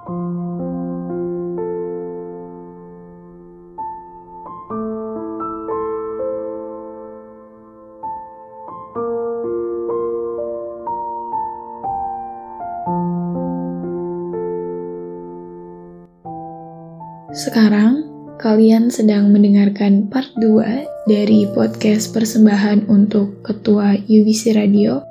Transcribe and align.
Sekarang, 0.00 0.16
kalian 18.40 18.88
sedang 18.88 19.28
mendengarkan 19.28 20.08
part 20.08 20.32
2 20.40 21.04
dari 21.04 21.44
podcast 21.52 22.16
persembahan 22.16 22.88
untuk 22.88 23.44
Ketua 23.44 24.00
UBC 24.08 24.56
Radio, 24.56 25.04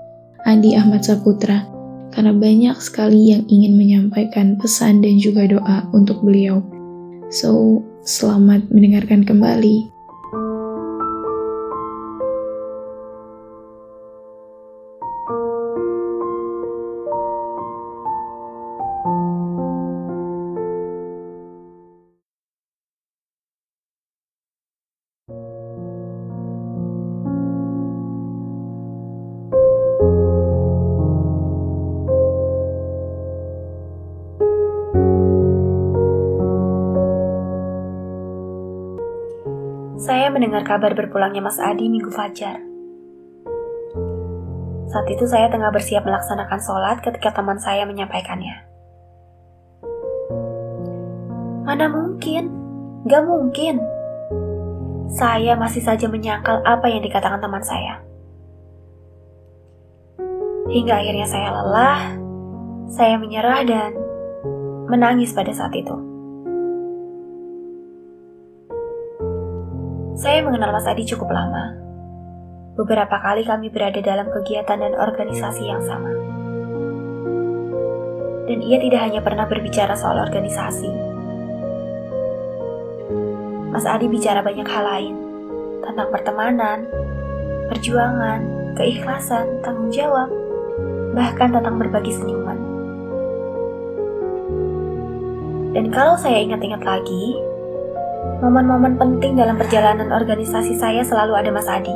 Andi 0.50 0.74
Ahmad 0.74 1.06
Saputra, 1.06 1.79
karena 2.10 2.34
banyak 2.34 2.78
sekali 2.82 3.34
yang 3.36 3.44
ingin 3.50 3.78
menyampaikan 3.78 4.58
pesan 4.58 5.02
dan 5.02 5.22
juga 5.22 5.46
doa 5.46 5.86
untuk 5.94 6.22
beliau. 6.26 6.62
So, 7.30 7.82
selamat 8.06 8.74
mendengarkan 8.74 9.26
kembali. 9.26 9.99
Saya 40.10 40.34
mendengar 40.34 40.66
kabar 40.66 40.98
berpulangnya 40.98 41.38
Mas 41.38 41.62
Adi 41.62 41.86
minggu 41.86 42.10
fajar. 42.10 42.58
Saat 44.90 45.06
itu 45.06 45.22
saya 45.30 45.54
tengah 45.54 45.70
bersiap 45.70 46.02
melaksanakan 46.02 46.58
sholat 46.58 46.98
ketika 47.06 47.30
teman 47.30 47.62
saya 47.62 47.86
menyampaikannya. 47.86 48.58
Mana 51.62 51.86
mungkin? 51.94 52.50
Gak 53.06 53.22
mungkin. 53.22 53.86
Saya 55.14 55.54
masih 55.54 55.86
saja 55.86 56.10
menyangkal 56.10 56.66
apa 56.66 56.90
yang 56.90 57.06
dikatakan 57.06 57.38
teman 57.38 57.62
saya. 57.62 58.02
Hingga 60.74 61.06
akhirnya 61.06 61.30
saya 61.30 61.54
lelah, 61.54 62.02
saya 62.90 63.14
menyerah 63.22 63.62
dan 63.62 63.94
menangis 64.90 65.38
pada 65.38 65.54
saat 65.54 65.78
itu. 65.78 66.09
Saya 70.20 70.44
mengenal 70.44 70.76
Mas 70.76 70.84
Adi 70.84 71.08
cukup 71.08 71.32
lama. 71.32 71.80
Beberapa 72.76 73.24
kali 73.24 73.48
kami 73.48 73.72
berada 73.72 74.04
dalam 74.04 74.28
kegiatan 74.28 74.76
dan 74.76 74.92
organisasi 74.92 75.64
yang 75.64 75.80
sama. 75.80 76.12
Dan 78.52 78.60
ia 78.60 78.84
tidak 78.84 79.00
hanya 79.00 79.24
pernah 79.24 79.48
berbicara 79.48 79.96
soal 79.96 80.20
organisasi. 80.20 80.92
Mas 83.72 83.88
Adi 83.88 84.12
bicara 84.12 84.44
banyak 84.44 84.68
hal 84.68 84.84
lain, 84.84 85.16
tentang 85.88 86.12
pertemanan, 86.12 86.84
perjuangan, 87.72 88.44
keikhlasan, 88.76 89.64
tanggung 89.64 89.88
jawab, 89.88 90.28
bahkan 91.16 91.56
tentang 91.56 91.80
berbagi 91.80 92.12
senyuman. 92.12 92.60
Dan 95.72 95.96
kalau 95.96 96.20
saya 96.20 96.44
ingat-ingat 96.44 96.84
lagi, 96.84 97.40
Momen-momen 98.40 98.96
penting 98.96 99.36
dalam 99.36 99.60
perjalanan 99.60 100.16
organisasi 100.16 100.80
saya 100.80 101.04
selalu 101.04 101.36
ada 101.36 101.52
Mas 101.52 101.68
Adi. 101.68 101.92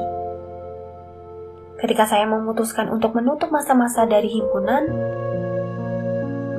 Ketika 1.80 2.04
saya 2.04 2.28
memutuskan 2.28 2.92
untuk 2.92 3.16
menutup 3.16 3.48
masa-masa 3.48 4.04
dari 4.04 4.28
himpunan, 4.28 4.92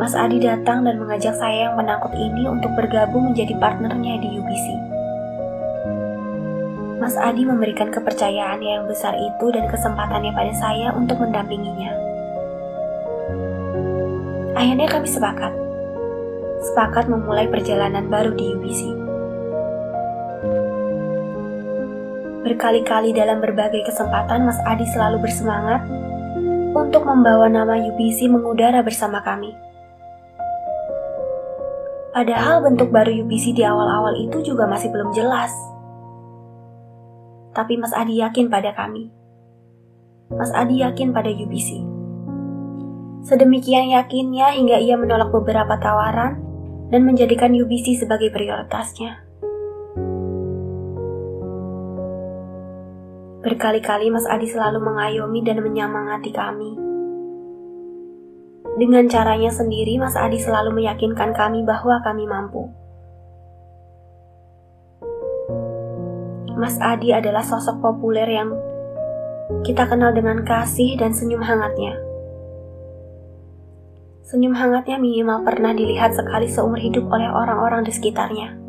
Mas 0.01 0.17
Adi 0.17 0.41
datang 0.41 0.89
dan 0.89 0.97
mengajak 0.97 1.37
saya 1.37 1.69
yang 1.69 1.77
penakut 1.77 2.17
ini 2.17 2.49
untuk 2.49 2.73
bergabung 2.73 3.29
menjadi 3.29 3.61
partnernya 3.61 4.25
di 4.25 4.29
UBC. 4.41 4.67
Mas 7.05 7.21
Adi 7.21 7.45
memberikan 7.45 7.93
kepercayaan 7.93 8.65
yang 8.65 8.89
besar 8.89 9.13
itu 9.21 9.53
dan 9.53 9.69
kesempatannya 9.69 10.33
pada 10.33 10.53
saya 10.57 10.97
untuk 10.97 11.21
mendampinginya. 11.21 11.93
Akhirnya 14.57 14.89
kami 14.89 15.13
sepakat. 15.13 15.53
Sepakat 16.73 17.05
memulai 17.13 17.53
perjalanan 17.53 18.09
baru 18.09 18.33
di 18.33 18.57
UBC. 18.57 19.04
Berkali-kali 22.45 23.17
dalam 23.17 23.41
berbagai 23.41 23.89
kesempatan 23.89 24.45
Mas 24.45 24.61
Adi 24.69 24.85
selalu 24.93 25.25
bersemangat 25.25 25.81
untuk 26.77 27.09
membawa 27.09 27.49
nama 27.49 27.73
UBC 27.73 28.29
mengudara 28.29 28.85
bersama 28.85 29.25
kami. 29.25 29.57
Padahal 32.13 32.61
bentuk 32.61 32.93
baru 32.93 33.25
UBC 33.25 33.57
di 33.57 33.65
awal-awal 33.65 34.21
itu 34.21 34.45
juga 34.45 34.69
masih 34.69 34.93
belum 34.93 35.17
jelas. 35.17 35.57
Tapi 37.57 37.81
Mas 37.81 37.97
Adi 37.97 38.21
yakin 38.21 38.53
pada 38.53 38.77
kami. 38.77 39.09
Mas 40.29 40.53
Adi 40.53 40.85
yakin 40.85 41.17
pada 41.17 41.33
UBC. 41.33 41.81
Sedemikian 43.25 43.89
yakinnya 43.89 44.53
hingga 44.53 44.85
ia 44.85 45.01
menolak 45.01 45.33
beberapa 45.33 45.81
tawaran 45.81 46.45
dan 46.93 47.09
menjadikan 47.09 47.57
UBC 47.57 48.05
sebagai 48.05 48.29
prioritasnya. 48.29 49.25
Berkali-kali 53.45 54.09
Mas 54.09 54.25
Adi 54.25 54.49
selalu 54.49 54.81
mengayomi 54.81 55.45
dan 55.45 55.61
menyemangati 55.61 56.33
kami. 56.33 56.81
Dengan 58.81 59.05
caranya 59.05 59.53
sendiri, 59.53 60.01
Mas 60.01 60.17
Adi 60.17 60.41
selalu 60.41 60.73
meyakinkan 60.81 61.37
kami 61.37 61.61
bahwa 61.61 62.01
kami 62.01 62.25
mampu. 62.25 62.73
Mas 66.57 66.81
Adi 66.81 67.13
adalah 67.13 67.45
sosok 67.45 67.85
populer 67.85 68.25
yang 68.25 68.57
kita 69.61 69.93
kenal 69.93 70.17
dengan 70.17 70.41
kasih 70.41 70.97
dan 70.97 71.13
senyum 71.13 71.45
hangatnya. 71.45 72.01
Senyum 74.25 74.57
hangatnya 74.57 74.97
minimal 74.97 75.45
pernah 75.45 75.77
dilihat 75.77 76.17
sekali 76.17 76.49
seumur 76.49 76.81
hidup 76.81 77.05
oleh 77.13 77.29
orang-orang 77.29 77.85
di 77.85 77.93
sekitarnya. 77.93 78.64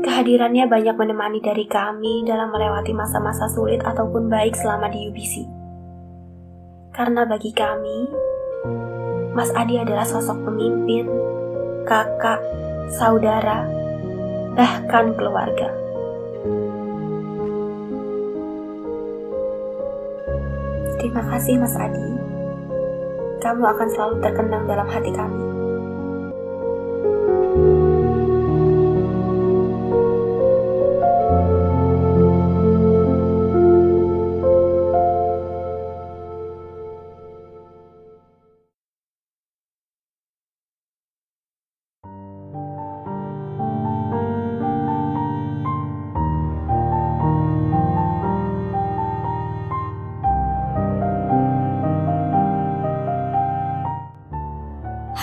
Kehadirannya 0.00 0.64
banyak 0.64 0.96
menemani 0.96 1.44
dari 1.44 1.68
kami 1.68 2.24
dalam 2.24 2.48
melewati 2.48 2.96
masa-masa 2.96 3.44
sulit 3.52 3.84
ataupun 3.84 4.32
baik 4.32 4.56
selama 4.56 4.88
di 4.88 5.12
UBC. 5.12 5.44
Karena 6.96 7.28
bagi 7.28 7.52
kami, 7.52 8.08
Mas 9.36 9.52
Adi 9.52 9.76
adalah 9.76 10.08
sosok 10.08 10.40
pemimpin, 10.48 11.04
kakak, 11.84 12.40
saudara, 12.96 13.68
bahkan 14.56 15.12
keluarga. 15.20 15.68
Terima 20.96 21.22
kasih 21.28 21.60
Mas 21.60 21.76
Adi. 21.76 22.08
Kamu 23.40 23.64
akan 23.68 23.88
selalu 23.92 24.16
terkenang 24.24 24.64
dalam 24.64 24.88
hati 24.88 25.12
kami. 25.12 25.49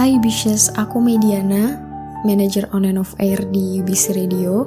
Hai 0.08 0.24
Bishes, 0.24 0.72
aku 0.80 1.04
Mediana, 1.04 1.84
manager 2.24 2.64
on 2.72 2.88
and 2.88 2.96
off 2.96 3.12
air 3.20 3.44
di 3.52 3.84
UBC 3.84 4.16
Radio. 4.16 4.64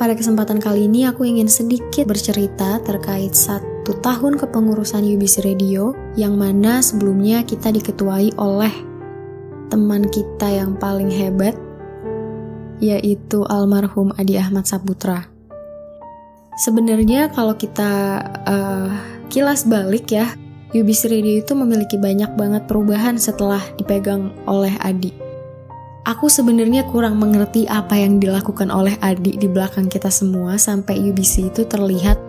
Pada 0.00 0.16
kesempatan 0.16 0.56
kali 0.56 0.88
ini 0.88 1.04
aku 1.04 1.28
ingin 1.28 1.52
sedikit 1.52 2.08
bercerita 2.08 2.80
terkait 2.80 3.36
satu 3.36 3.92
tahun 4.00 4.40
kepengurusan 4.40 5.04
UBC 5.04 5.44
Radio 5.44 5.92
yang 6.16 6.40
mana 6.40 6.80
sebelumnya 6.80 7.44
kita 7.44 7.68
diketuai 7.76 8.40
oleh 8.40 8.72
teman 9.68 10.08
kita 10.08 10.48
yang 10.48 10.80
paling 10.80 11.12
hebat 11.12 11.52
yaitu 12.80 13.44
almarhum 13.52 14.16
Adi 14.16 14.40
Ahmad 14.40 14.64
Saputra. 14.64 15.28
Sebenarnya 16.56 17.28
kalau 17.36 17.52
kita 17.52 18.24
uh, 18.48 18.96
kilas 19.28 19.68
balik 19.68 20.08
ya 20.08 20.32
UBC 20.76 21.08
Radio 21.08 21.40
itu 21.40 21.56
memiliki 21.56 21.96
banyak 21.96 22.36
banget 22.36 22.68
perubahan 22.68 23.16
setelah 23.16 23.60
dipegang 23.80 24.36
oleh 24.44 24.76
Adi. 24.84 25.16
Aku 26.04 26.28
sebenarnya 26.28 26.84
kurang 26.88 27.16
mengerti 27.16 27.64
apa 27.64 27.96
yang 27.96 28.20
dilakukan 28.20 28.68
oleh 28.68 28.96
Adi 29.00 29.40
di 29.40 29.48
belakang 29.48 29.88
kita 29.88 30.12
semua 30.12 30.60
sampai 30.60 31.00
UBC 31.08 31.48
itu 31.48 31.64
terlihat 31.64 32.20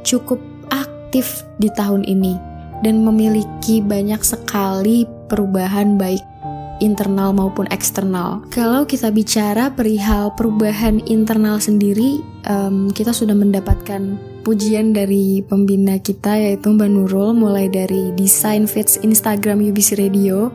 cukup 0.00 0.40
aktif 0.72 1.44
di 1.60 1.68
tahun 1.76 2.08
ini 2.08 2.36
dan 2.80 3.04
memiliki 3.04 3.84
banyak 3.84 4.20
sekali 4.24 5.04
perubahan 5.28 6.00
baik 6.00 6.24
internal 6.80 7.36
maupun 7.36 7.68
eksternal. 7.68 8.44
Kalau 8.48 8.88
kita 8.88 9.12
bicara 9.12 9.68
perihal 9.72 10.32
perubahan 10.36 11.04
internal 11.04 11.60
sendiri, 11.60 12.20
um, 12.48 12.88
kita 12.92 13.12
sudah 13.12 13.36
mendapatkan 13.36 14.16
pujian 14.44 14.92
dari 14.92 15.40
pembina 15.40 15.96
kita 15.96 16.36
yaitu 16.36 16.68
Mbak 16.68 16.90
Nurul 16.92 17.32
mulai 17.32 17.72
dari 17.72 18.12
desain 18.12 18.68
feeds 18.68 19.00
Instagram 19.00 19.64
UBC 19.64 19.96
Radio. 19.96 20.52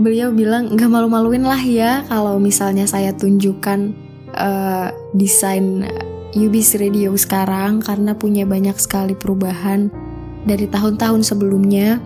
Beliau 0.00 0.32
bilang 0.32 0.72
nggak 0.72 0.88
malu-maluin 0.88 1.44
lah 1.44 1.60
ya 1.60 2.08
kalau 2.08 2.40
misalnya 2.40 2.88
saya 2.88 3.12
tunjukkan 3.12 3.92
uh, 4.32 4.88
desain 5.12 5.84
UBC 6.32 6.80
Radio 6.80 7.12
sekarang 7.12 7.84
karena 7.84 8.16
punya 8.16 8.48
banyak 8.48 8.74
sekali 8.80 9.12
perubahan 9.12 9.92
dari 10.48 10.64
tahun-tahun 10.64 11.28
sebelumnya. 11.28 12.00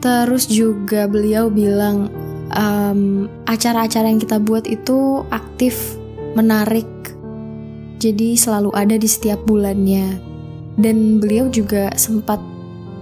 Terus 0.00 0.48
juga 0.48 1.04
beliau 1.04 1.52
bilang 1.52 2.08
um, 2.56 3.28
acara-acara 3.44 4.08
yang 4.08 4.20
kita 4.20 4.40
buat 4.40 4.64
itu 4.64 5.24
aktif, 5.28 6.00
menarik, 6.32 6.88
jadi 7.96 8.36
selalu 8.36 8.70
ada 8.76 8.96
di 9.00 9.08
setiap 9.08 9.40
bulannya. 9.48 10.20
Dan 10.76 11.18
beliau 11.18 11.48
juga 11.48 11.88
sempat 11.96 12.36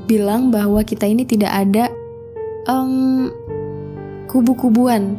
bilang 0.07 0.55
bahwa 0.55 0.87
kita 0.87 1.11
ini 1.11 1.27
tidak 1.27 1.51
ada 1.51 1.91
um, 2.71 3.35
kubu-kubuan. 4.31 5.19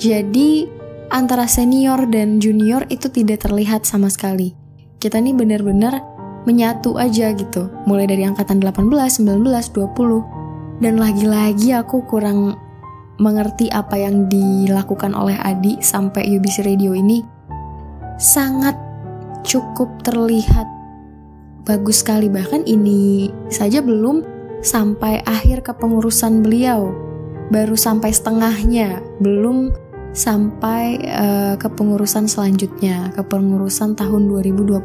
Jadi 0.00 0.64
antara 1.12 1.44
senior 1.44 2.08
dan 2.08 2.40
junior 2.40 2.88
itu 2.88 3.12
tidak 3.12 3.44
terlihat 3.44 3.84
sama 3.84 4.08
sekali. 4.08 4.56
Kita 4.96 5.20
ini 5.20 5.36
benar-benar 5.36 6.00
menyatu 6.48 6.96
aja 6.96 7.36
gitu. 7.36 7.68
Mulai 7.84 8.08
dari 8.08 8.24
angkatan 8.24 8.64
18, 8.64 9.20
19, 9.20 9.44
20. 9.44 10.80
Dan 10.80 10.96
lagi-lagi 10.96 11.76
aku 11.76 12.02
kurang 12.08 12.56
mengerti 13.20 13.70
apa 13.70 13.94
yang 13.94 14.26
dilakukan 14.26 15.14
oleh 15.14 15.38
Adi 15.38 15.78
sampai 15.78 16.34
UBC 16.34 16.66
Radio 16.66 16.98
ini 16.98 17.22
sangat 18.18 18.74
cukup 19.44 20.02
terlihat 20.02 20.66
bagus 21.68 22.02
sekali. 22.02 22.26
Bahkan 22.32 22.66
ini 22.66 23.30
saja 23.52 23.84
belum 23.84 24.24
sampai 24.64 25.22
akhir 25.24 25.62
kepengurusan 25.64 26.42
beliau. 26.42 26.90
Baru 27.52 27.76
sampai 27.76 28.10
setengahnya 28.10 29.04
belum 29.20 29.70
sampai 30.14 30.96
uh, 31.10 31.54
kepengurusan 31.58 32.30
selanjutnya 32.30 33.10
kepengurusan 33.18 33.98
tahun 33.98 34.30
2022 34.30 34.84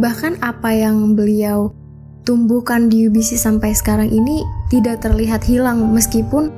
bahkan 0.00 0.36
apa 0.40 0.72
yang 0.72 1.12
beliau 1.12 1.72
tumbuhkan 2.24 2.88
di 2.88 3.06
UBC 3.06 3.36
sampai 3.36 3.76
sekarang 3.76 4.08
ini 4.08 4.42
tidak 4.72 5.04
terlihat 5.04 5.44
hilang. 5.44 5.92
Meskipun 5.92 6.48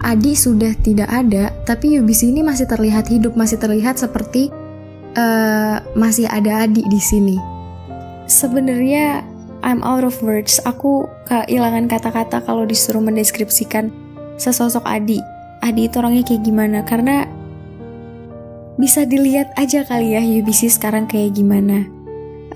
Adi 0.00 0.32
sudah 0.32 0.72
tidak 0.80 1.08
ada, 1.12 1.52
tapi 1.68 2.00
UBC 2.00 2.32
ini 2.32 2.40
masih 2.40 2.64
terlihat 2.68 3.08
hidup, 3.08 3.36
masih 3.36 3.60
terlihat 3.60 4.00
seperti 4.00 4.52
uh, 5.16 5.82
masih 5.96 6.26
ada 6.28 6.66
adik 6.66 6.86
di 6.90 7.00
sini. 7.00 7.36
Sebenarnya 8.30 9.26
I'm 9.60 9.84
out 9.84 10.06
of 10.06 10.16
words. 10.24 10.60
Aku 10.64 11.08
kehilangan 11.28 11.90
kata-kata 11.90 12.40
kalau 12.44 12.64
disuruh 12.64 13.02
mendeskripsikan 13.02 13.92
sesosok 14.40 14.84
Adi. 14.88 15.20
Adi 15.60 15.90
itu 15.90 16.00
orangnya 16.00 16.24
kayak 16.24 16.42
gimana? 16.46 16.78
Karena 16.86 17.28
bisa 18.80 19.04
dilihat 19.04 19.52
aja 19.60 19.84
kali 19.84 20.16
ya 20.16 20.22
UBC 20.24 20.72
sekarang 20.72 21.04
kayak 21.04 21.36
gimana. 21.36 21.84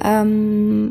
Um, 0.00 0.90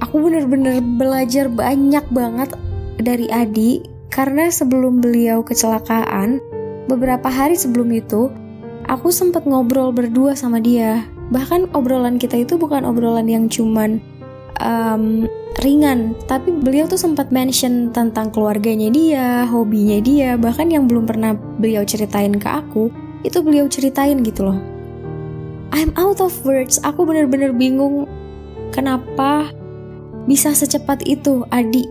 aku 0.00 0.16
bener-bener 0.24 0.80
belajar 0.80 1.52
banyak 1.52 2.04
banget 2.08 2.50
dari 2.96 3.28
Adi 3.28 3.84
karena 4.08 4.48
sebelum 4.48 5.04
beliau 5.04 5.44
kecelakaan, 5.44 6.40
beberapa 6.88 7.28
hari 7.28 7.56
sebelum 7.56 7.92
itu 7.92 8.28
aku 8.92 9.08
sempat 9.08 9.48
ngobrol 9.48 9.88
berdua 9.88 10.36
sama 10.36 10.60
dia. 10.60 11.08
Bahkan 11.32 11.72
obrolan 11.72 12.20
kita 12.20 12.44
itu 12.44 12.60
bukan 12.60 12.84
obrolan 12.84 13.24
yang 13.24 13.48
cuman 13.48 14.04
um, 14.60 15.24
ringan, 15.64 16.12
tapi 16.28 16.52
beliau 16.52 16.84
tuh 16.84 17.00
sempat 17.00 17.32
mention 17.32 17.88
tentang 17.88 18.28
keluarganya 18.28 18.92
dia, 18.92 19.48
hobinya 19.48 19.96
dia, 20.04 20.36
bahkan 20.36 20.68
yang 20.68 20.84
belum 20.84 21.08
pernah 21.08 21.32
beliau 21.32 21.88
ceritain 21.88 22.36
ke 22.36 22.44
aku, 22.44 22.92
itu 23.24 23.40
beliau 23.40 23.64
ceritain 23.64 24.20
gitu 24.20 24.52
loh. 24.52 24.60
I'm 25.72 25.96
out 25.96 26.20
of 26.20 26.36
words, 26.44 26.76
aku 26.84 27.08
bener-bener 27.08 27.56
bingung 27.56 28.04
kenapa 28.76 29.48
bisa 30.28 30.52
secepat 30.52 31.00
itu 31.08 31.48
Adi 31.48 31.88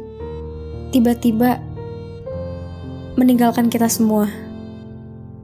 tiba-tiba 0.94 1.58
meninggalkan 3.18 3.74
kita 3.74 3.90
semua. 3.90 4.51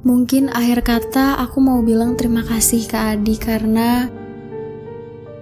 Mungkin 0.08 0.48
akhir 0.56 0.88
kata 0.88 1.36
aku 1.44 1.60
mau 1.60 1.84
bilang 1.84 2.16
terima 2.16 2.40
kasih 2.40 2.88
ke 2.88 2.96
Adi 2.96 3.36
karena 3.36 4.08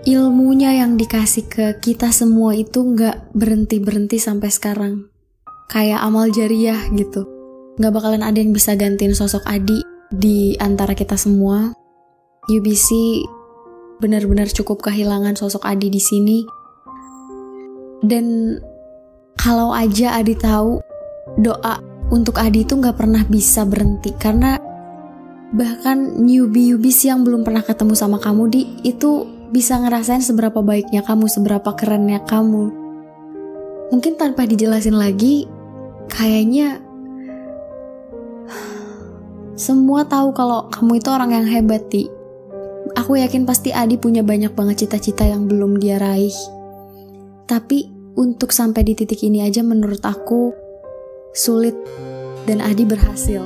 ilmunya 0.09 0.81
yang 0.81 0.97
dikasih 0.97 1.45
ke 1.45 1.65
kita 1.77 2.09
semua 2.09 2.57
itu 2.57 2.81
nggak 2.81 3.29
berhenti-berhenti 3.37 4.17
sampai 4.17 4.49
sekarang. 4.49 5.05
Kayak 5.69 6.01
amal 6.01 6.33
jariah 6.33 6.81
gitu. 6.97 7.29
Nggak 7.77 7.93
bakalan 7.93 8.25
ada 8.25 8.41
yang 8.41 8.57
bisa 8.57 8.73
gantiin 8.73 9.13
sosok 9.13 9.45
Adi 9.45 9.85
di 10.09 10.57
antara 10.57 10.97
kita 10.97 11.13
semua. 11.13 11.69
UBC 12.49 13.21
benar-benar 14.01 14.49
cukup 14.49 14.81
kehilangan 14.81 15.37
sosok 15.37 15.61
Adi 15.61 15.93
di 15.93 16.01
sini. 16.01 16.41
Dan 18.01 18.57
kalau 19.37 19.69
aja 19.69 20.17
Adi 20.17 20.33
tahu 20.33 20.81
doa 21.37 21.77
untuk 22.13 22.37
Adi 22.37 22.67
itu 22.67 22.77
nggak 22.77 22.97
pernah 22.97 23.23
bisa 23.25 23.65
berhenti 23.65 24.13
karena 24.13 24.61
bahkan 25.55 26.19
newbie 26.21 26.75
newbies 26.75 27.05
yang 27.07 27.23
belum 27.23 27.47
pernah 27.47 27.63
ketemu 27.63 27.93
sama 27.95 28.19
kamu 28.19 28.43
di 28.51 28.61
itu 28.83 29.25
bisa 29.55 29.79
ngerasain 29.79 30.19
seberapa 30.19 30.59
baiknya 30.59 31.05
kamu, 31.05 31.31
seberapa 31.31 31.71
kerennya 31.77 32.19
kamu. 32.27 32.73
Mungkin 33.93 34.19
tanpa 34.19 34.43
dijelasin 34.43 34.97
lagi, 34.97 35.47
kayaknya 36.11 36.81
semua 39.55 40.03
tahu 40.03 40.35
kalau 40.35 40.67
kamu 40.73 40.99
itu 40.99 41.09
orang 41.13 41.31
yang 41.31 41.47
hebat, 41.47 41.87
Ti. 41.87 42.09
Aku 42.99 43.15
yakin 43.15 43.47
pasti 43.47 43.71
Adi 43.71 43.95
punya 43.95 44.25
banyak 44.25 44.51
banget 44.51 44.85
cita-cita 44.85 45.23
yang 45.23 45.47
belum 45.47 45.79
dia 45.79 46.01
raih. 46.03 46.35
Tapi 47.45 47.87
untuk 48.19 48.51
sampai 48.51 48.81
di 48.83 48.97
titik 48.97 49.21
ini 49.23 49.45
aja 49.45 49.61
menurut 49.61 50.01
aku 50.01 50.64
sulit, 51.35 51.75
dan 52.47 52.63
Adi 52.63 52.87
berhasil. 52.87 53.43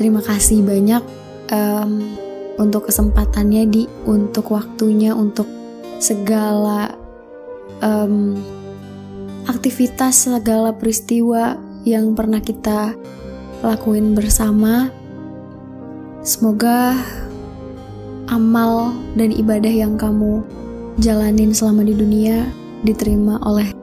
Terima 0.00 0.24
kasih 0.24 0.64
banyak 0.64 1.04
um, 1.52 2.00
untuk 2.56 2.88
kesempatannya 2.88 3.68
di 3.68 3.82
untuk 4.08 4.50
waktunya 4.56 5.12
untuk 5.12 5.46
segala 6.00 6.96
um, 7.84 8.34
aktivitas 9.46 10.26
segala 10.32 10.72
peristiwa 10.74 11.60
yang 11.84 12.16
pernah 12.16 12.40
kita 12.40 12.96
lakuin 13.62 14.16
bersama. 14.16 14.90
Semoga 16.22 16.94
amal 18.30 18.94
dan 19.18 19.34
ibadah 19.34 19.70
yang 19.70 19.98
kamu 19.98 20.40
jalanin 21.02 21.50
selama 21.50 21.82
di 21.82 21.94
dunia 21.98 22.46
diterima 22.86 23.42
oleh 23.42 23.74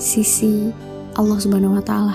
sisi 0.00 0.87
Allah 1.18 1.34
Subhanahu 1.42 1.74
wa 1.74 1.82
taala. 1.82 2.14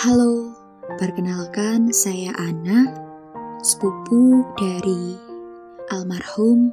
Halo, 0.00 0.52
perkenalkan 0.96 1.92
saya 1.92 2.32
Ana 2.40 3.03
dari 4.54 5.18
almarhum 5.90 6.70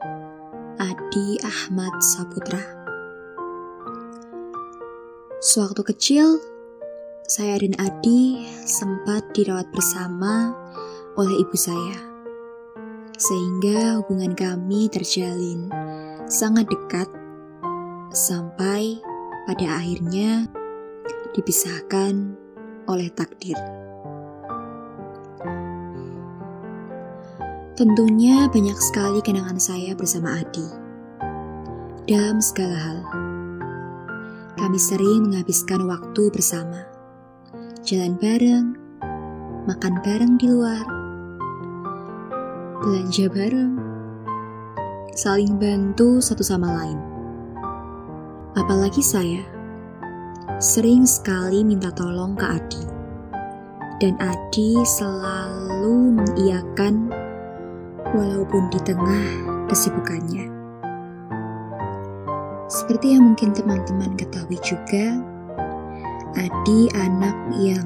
Adi 0.77 1.41
Ahmad 1.41 1.93
Saputra. 1.97 2.61
Sewaktu 5.41 5.81
kecil, 5.89 6.37
saya 7.25 7.57
dan 7.57 7.73
Adi 7.81 8.45
sempat 8.69 9.25
dirawat 9.33 9.65
bersama 9.73 10.53
oleh 11.17 11.41
ibu 11.41 11.57
saya. 11.57 11.97
Sehingga 13.17 14.01
hubungan 14.01 14.37
kami 14.37 14.85
terjalin 14.89 15.69
sangat 16.29 16.69
dekat 16.69 17.09
sampai 18.13 19.01
pada 19.49 19.81
akhirnya 19.81 20.45
dipisahkan 21.33 22.37
oleh 22.85 23.09
takdir. 23.13 23.57
Tentunya 27.81 28.45
banyak 28.45 28.77
sekali 28.77 29.25
kenangan 29.25 29.57
saya 29.57 29.97
bersama 29.97 30.37
Adi. 30.37 30.69
Dalam 32.05 32.37
segala 32.37 32.77
hal, 32.77 32.99
kami 34.53 34.77
sering 34.77 35.25
menghabiskan 35.25 35.89
waktu 35.89 36.29
bersama. 36.29 36.85
Jalan 37.81 38.21
bareng, 38.21 38.77
makan 39.65 39.97
bareng 40.05 40.37
di 40.37 40.45
luar, 40.45 40.85
belanja 42.85 43.25
bareng, 43.33 43.73
saling 45.17 45.57
bantu 45.57 46.21
satu 46.21 46.45
sama 46.45 46.85
lain. 46.85 47.01
Apalagi 48.61 49.01
saya, 49.01 49.41
sering 50.61 51.09
sekali 51.09 51.65
minta 51.65 51.89
tolong 51.89 52.37
ke 52.37 52.45
Adi. 52.45 52.83
Dan 53.97 54.21
Adi 54.21 54.77
selalu 54.85 56.21
mengiyakan 56.21 57.20
walaupun 58.15 58.67
di 58.71 58.79
tengah 58.83 59.25
kesibukannya. 59.71 60.51
Seperti 62.71 63.15
yang 63.15 63.31
mungkin 63.31 63.51
teman-teman 63.51 64.15
ketahui 64.15 64.55
juga, 64.63 65.19
Adi 66.39 66.87
anak 66.95 67.35
yang 67.59 67.83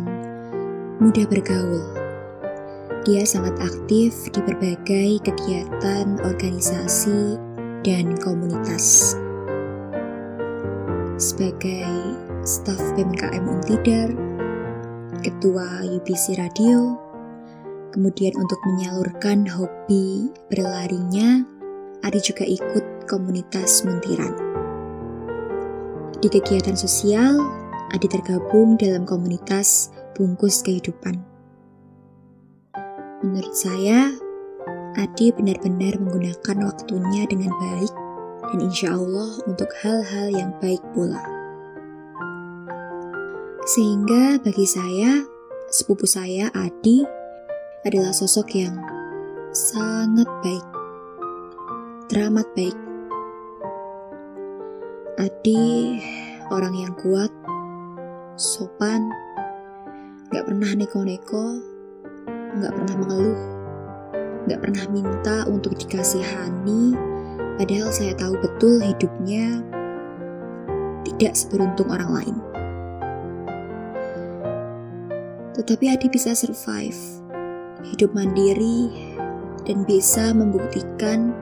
mudah 1.02 1.26
bergaul. 1.26 1.82
Dia 3.06 3.26
sangat 3.26 3.58
aktif 3.62 4.30
di 4.30 4.42
berbagai 4.42 5.22
kegiatan 5.26 6.22
organisasi 6.22 7.38
dan 7.82 8.14
komunitas. 8.22 9.18
Sebagai 11.18 12.18
staf 12.46 12.82
PMKM 12.94 13.46
Untidar, 13.46 14.10
ketua 15.26 15.86
UPC 15.86 16.38
Radio, 16.38 17.05
Kemudian 17.96 18.36
untuk 18.36 18.60
menyalurkan 18.68 19.48
hobi 19.48 20.28
berlarinya, 20.52 21.48
Adi 22.04 22.20
juga 22.20 22.44
ikut 22.44 23.08
komunitas 23.08 23.88
muntiran. 23.88 24.36
Di 26.20 26.28
kegiatan 26.28 26.76
sosial, 26.76 27.40
Adi 27.96 28.12
tergabung 28.12 28.76
dalam 28.76 29.08
komunitas 29.08 29.96
bungkus 30.12 30.60
kehidupan. 30.60 31.24
Menurut 33.24 33.56
saya, 33.56 34.12
Adi 35.00 35.32
benar-benar 35.32 35.96
menggunakan 35.96 36.68
waktunya 36.68 37.24
dengan 37.32 37.56
baik 37.56 37.94
dan 38.52 38.60
insya 38.60 38.92
Allah 38.92 39.40
untuk 39.48 39.72
hal-hal 39.80 40.36
yang 40.36 40.52
baik 40.60 40.84
pula. 40.92 41.24
Sehingga 43.72 44.44
bagi 44.44 44.68
saya, 44.68 45.24
sepupu 45.72 46.04
saya 46.04 46.52
Adi 46.52 47.24
adalah 47.86 48.10
sosok 48.10 48.58
yang 48.58 48.82
sangat 49.54 50.26
baik, 50.42 50.66
teramat 52.10 52.50
baik. 52.58 52.74
Adi 55.22 56.02
orang 56.50 56.74
yang 56.74 56.94
kuat, 56.98 57.30
sopan, 58.42 59.06
gak 60.34 60.50
pernah 60.50 60.74
neko-neko, 60.74 61.62
gak 62.58 62.74
pernah 62.74 62.96
mengeluh, 63.06 63.42
gak 64.50 64.60
pernah 64.66 64.86
minta 64.90 65.46
untuk 65.46 65.78
dikasihani, 65.78 66.98
padahal 67.62 67.94
saya 67.94 68.18
tahu 68.18 68.34
betul 68.42 68.82
hidupnya 68.82 69.62
tidak 71.06 71.38
seberuntung 71.38 71.94
orang 71.94 72.10
lain. 72.18 72.38
Tetapi 75.54 75.86
Adi 75.94 76.10
bisa 76.10 76.34
survive 76.34 77.25
hidup 77.94 78.14
mandiri, 78.16 78.90
dan 79.66 79.86
bisa 79.86 80.34
membuktikan 80.34 81.34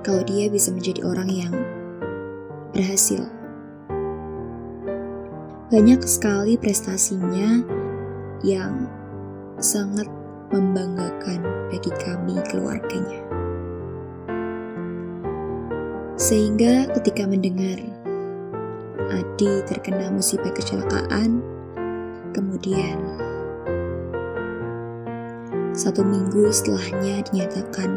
kalau 0.00 0.24
dia 0.24 0.48
bisa 0.48 0.72
menjadi 0.72 1.04
orang 1.04 1.28
yang 1.28 1.54
berhasil. 2.72 3.24
Banyak 5.70 6.02
sekali 6.02 6.58
prestasinya 6.58 7.62
yang 8.42 8.90
sangat 9.62 10.08
membanggakan 10.50 11.46
bagi 11.70 11.92
kami 12.02 12.42
keluarganya. 12.50 13.22
Sehingga 16.18 16.90
ketika 17.00 17.24
mendengar 17.24 17.78
Adi 19.10 19.62
terkena 19.66 20.10
musibah 20.10 20.52
kecelakaan, 20.54 21.42
kemudian 22.34 23.19
satu 25.70 26.02
minggu 26.02 26.50
setelahnya 26.50 27.22
dinyatakan 27.30 27.90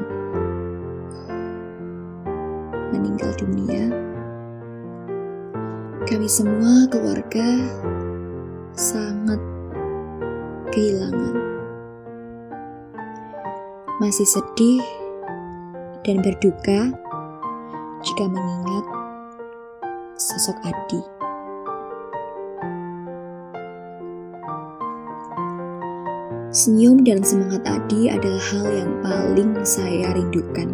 meninggal 2.93 3.33
dunia. 3.41 3.89
Kami 6.05 6.27
semua 6.29 6.85
keluarga 6.93 7.47
sangat 8.77 9.41
kehilangan. 10.69 11.35
Masih 13.97 14.27
sedih 14.27 14.83
dan 16.05 16.21
berduka 16.21 16.91
jika 18.03 18.25
mengingat 18.27 18.85
sosok 20.19 20.59
Adi. 20.67 21.12
Senyum 26.53 27.01
dan 27.01 27.25
semangat 27.25 27.65
Adi 27.65 28.13
adalah 28.13 28.37
hal 28.37 28.69
yang 28.69 28.93
paling 29.01 29.57
saya 29.65 30.13
rindukan. 30.13 30.69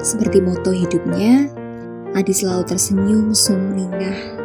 Seperti 0.00 0.40
moto 0.40 0.72
hidupnya, 0.72 1.52
Adi 2.16 2.32
selalu 2.32 2.64
tersenyum 2.64 3.36
sumringah. 3.36 4.40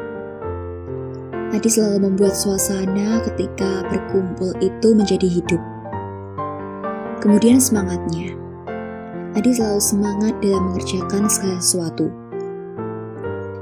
Adi 1.56 1.72
selalu 1.72 2.04
membuat 2.04 2.36
suasana 2.36 3.24
ketika 3.32 3.88
berkumpul 3.88 4.52
itu 4.60 4.92
menjadi 4.92 5.24
hidup. 5.40 5.64
Kemudian 7.24 7.64
semangatnya. 7.64 8.36
Adi 9.40 9.56
selalu 9.56 9.80
semangat 9.80 10.36
dalam 10.44 10.68
mengerjakan 10.68 11.32
segala 11.32 11.64
sesuatu. 11.64 12.12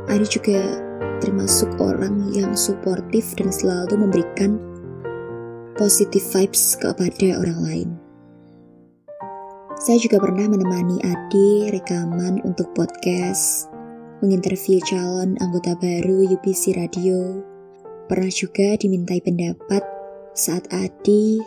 Adi 0.09 0.25
juga 0.25 0.57
termasuk 1.21 1.69
orang 1.77 2.33
yang 2.33 2.57
suportif 2.57 3.37
dan 3.37 3.53
selalu 3.53 4.09
memberikan 4.09 4.72
positive 5.75 6.23
vibes 6.33 6.77
kepada 6.77 7.41
orang 7.41 7.59
lain. 7.65 7.89
Saya 9.83 9.99
juga 9.99 10.21
pernah 10.21 10.47
menemani 10.47 11.01
Adi 11.03 11.67
rekaman 11.73 12.39
untuk 12.47 12.71
podcast, 12.71 13.67
menginterview 14.23 14.79
calon 14.87 15.35
anggota 15.43 15.75
baru 15.75 16.23
UPC 16.23 16.77
Radio. 16.79 17.43
Pernah 18.07 18.31
juga 18.31 18.79
dimintai 18.79 19.19
pendapat 19.19 19.83
saat 20.37 20.69
Adi 20.71 21.41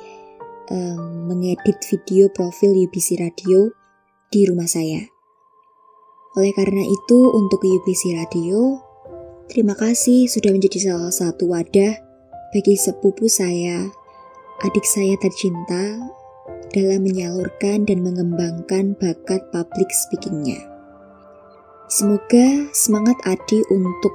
um, 0.69 1.33
mengedit 1.33 1.81
video 1.89 2.29
profil 2.29 2.77
UPC 2.77 3.17
Radio 3.17 3.73
di 4.29 4.45
rumah 4.45 4.69
saya. 4.69 5.01
Oleh 6.37 6.53
karena 6.53 6.85
itu, 6.85 7.19
untuk 7.33 7.65
UPC 7.65 8.13
Radio, 8.21 8.85
terima 9.49 9.73
kasih 9.73 10.29
sudah 10.29 10.53
menjadi 10.53 10.93
salah 10.93 11.09
satu 11.15 11.49
wadah 11.49 11.97
bagi 12.53 12.77
sepupu 12.77 13.25
saya 13.33 13.89
adik 14.65 14.87
saya 14.89 15.13
tercinta 15.21 16.01
dalam 16.73 17.05
menyalurkan 17.05 17.85
dan 17.85 18.01
mengembangkan 18.01 18.97
bakat 18.97 19.45
public 19.53 19.89
speakingnya. 19.93 20.61
Semoga 21.87 22.67
semangat 22.75 23.15
Adi 23.29 23.63
untuk 23.71 24.11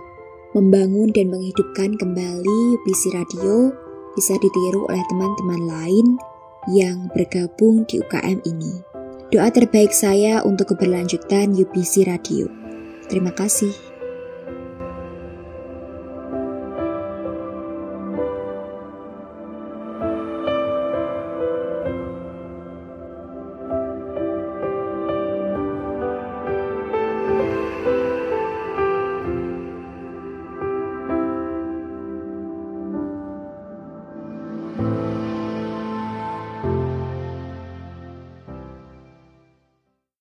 membangun 0.58 1.14
dan 1.16 1.32
menghidupkan 1.32 1.96
kembali 1.96 2.60
UPC 2.82 3.16
Radio 3.16 3.72
bisa 4.18 4.36
ditiru 4.42 4.90
oleh 4.92 5.04
teman-teman 5.08 5.62
lain 5.70 6.08
yang 6.76 7.08
bergabung 7.16 7.88
di 7.88 8.04
UKM 8.04 8.44
ini. 8.44 8.84
Doa 9.32 9.48
terbaik 9.48 9.96
saya 9.96 10.44
untuk 10.44 10.76
keberlanjutan 10.76 11.56
UPC 11.56 12.04
Radio. 12.04 12.52
Terima 13.08 13.32
kasih. 13.32 13.91